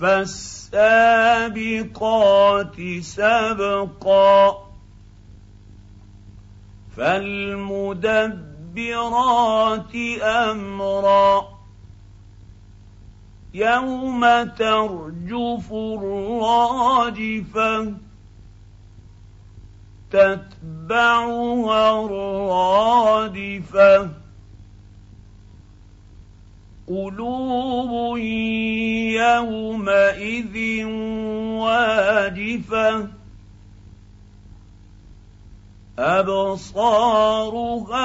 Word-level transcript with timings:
فالسابقات 0.00 0.80
سبقا 3.00 4.64
فالمدبرات 6.96 8.34
أمرا 10.22 11.54
يوم 13.54 14.20
ترجف 14.42 15.72
الراجفة 15.72 17.24
تتبعها 20.10 22.04
الرادفة 22.04 23.44
قلوب 26.88 28.18
يومئذ 29.08 30.84
واجفة. 31.64 33.08
أبصارها 35.98 38.04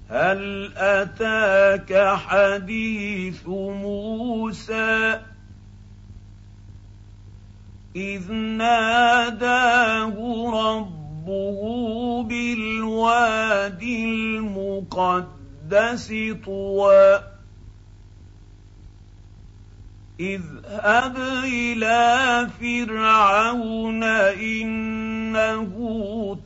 هل 0.09 0.73
اتاك 0.77 2.17
حديث 2.17 3.47
موسى 3.47 5.19
اذ 7.95 8.31
ناداه 8.31 10.15
ربه 10.53 12.23
بالواد 12.23 13.83
المقدس 13.83 15.33
طوى 16.45 17.36
اذهب 20.19 21.17
إلى 21.43 22.49
فرعون 22.59 24.03
إنه 24.33 25.73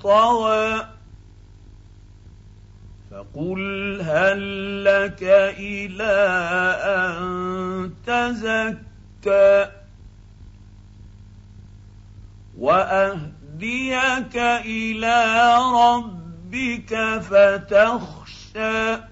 طوى 0.02 0.88
فقل 3.12 4.02
هل 4.02 4.84
لك 4.84 5.24
إلى 5.58 6.18
أن 6.84 7.92
تزكى 8.06 9.72
وأهديك 12.58 14.38
إلى 14.66 15.56
ربك 15.74 17.20
فتخشى. 17.20 19.12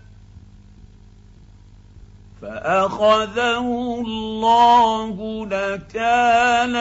فأخذه 2.41 4.01
الله 4.07 5.45
نكال 5.45 6.75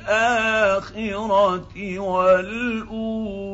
الآخرة 0.00 1.98
والأولى. 1.98 3.46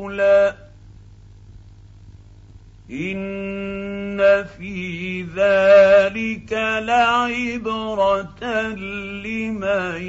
إن 2.91 4.43
في 4.57 5.21
ذلك 5.21 6.53
لعبرة 6.83 8.61
لمن 9.25 10.01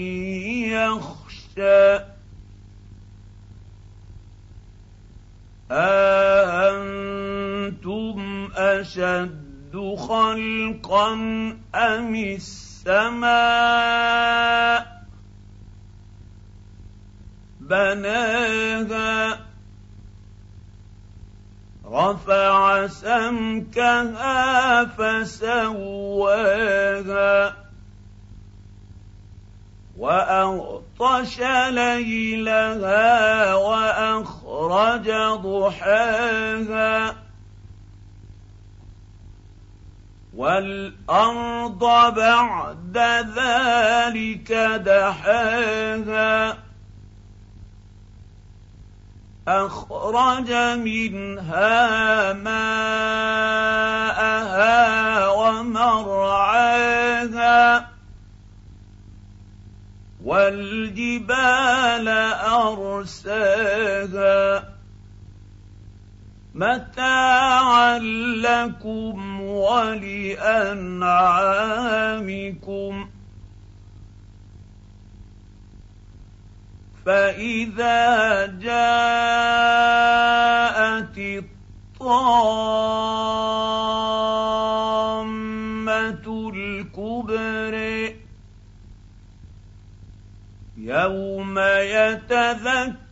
يخشى. 0.73 1.99
أأنتم 5.71 6.89
أشد 9.75 9.97
خلقا 9.99 11.13
أم 11.75 12.15
السماء 12.15 13.35
بناها 17.61 19.41
رفع 21.85 22.87
سمكها 22.87 24.85
فسواها 24.85 26.35
واغطش 29.99 31.41
ليلها 31.71 33.55
واخرج 33.55 35.11
ضحاها 35.43 37.24
والارض 40.37 41.79
بعد 42.15 42.99
ذلك 43.37 44.53
دحاها 44.87 46.57
اخرج 49.49 50.53
منها 50.79 52.33
ماءها 52.33 52.79
ومرعاها 55.29 56.85
والجبال 60.25 62.09
ارساها 63.29 64.65
متاعا 66.55 67.99
لكم 68.39 69.41
ولأنعامكم. 69.41 70.85
فإذا 77.07 78.47
جاءت 78.47 78.79
الطامة 81.19 82.15
الكبرى 86.55 88.17
يوم 90.77 91.59
يتذكر 91.59 93.04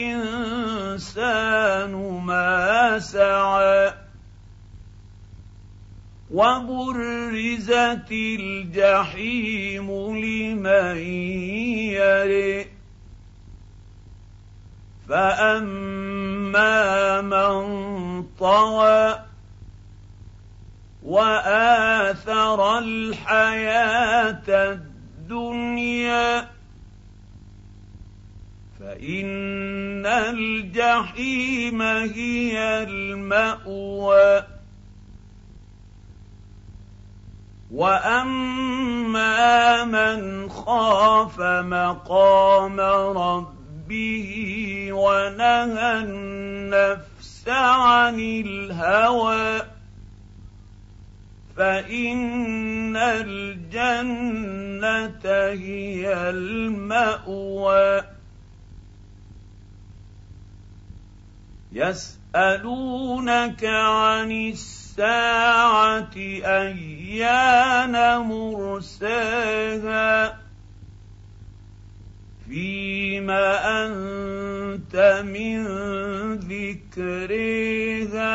الانسان 0.00 1.92
ما 2.26 2.98
سعى 2.98 3.94
وبرزت 6.30 8.10
الجحيم 8.10 9.90
لمن 10.16 10.96
يرئ 11.92 12.66
فاما 15.08 17.20
من 17.20 18.22
طغى 18.40 19.24
واثر 21.02 22.78
الحياة 22.78 24.48
الدنيا 24.48 26.51
فان 29.02 30.06
الجحيم 30.06 31.82
هي 31.82 32.82
الماوى 32.82 34.42
واما 37.70 39.84
من 39.84 40.48
خاف 40.50 41.40
مقام 41.40 42.80
ربه 43.18 44.28
ونهى 44.92 45.98
النفس 45.98 47.48
عن 47.48 48.20
الهوى 48.20 49.62
فان 51.56 52.96
الجنه 52.96 54.72
هي 55.52 56.30
الماوى 56.30 58.11
يسألونك 61.74 63.64
عن 63.64 64.32
الساعة 64.32 66.16
أيان 66.44 68.18
مرساها 68.18 69.62
فيما 72.48 73.46
أنت 73.86 75.22
من 75.24 75.64
ذكرها 76.36 78.32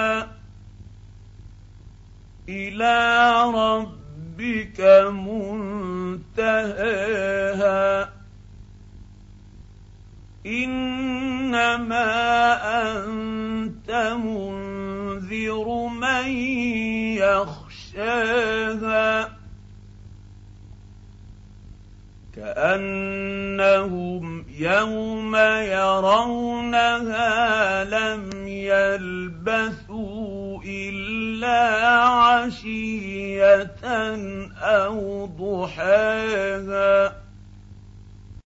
إلى 2.50 3.34
ربك 3.54 4.82
منتهاها 6.38 6.98
انما 11.78 13.06
انت 13.06 13.92
منذر 14.26 15.68
من 15.88 16.28
يخشاها 17.98 19.30
كانهم 22.36 24.26
يوم 24.58 25.36
يرونها 25.76 27.14
لم 27.84 28.48
يلبثوا 28.48 30.18
الا 30.66 31.88
عشيه 31.98 33.72
أو 34.62 35.26
ضحاها 35.26 37.17